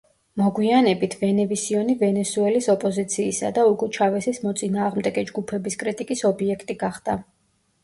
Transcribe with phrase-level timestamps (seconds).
[0.41, 7.21] მოგვიანებით, ვენევისიონი ვენესუელის ოპოზიციისა და უგო ჩავესის მოწინააღმდეგე ჯგუფების კრიტიკის ობიექტი გახდა.